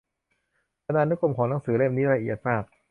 [0.85, 2.63] บรรณานุกรมของหนังสือเล่มนี้ละเอียดมาก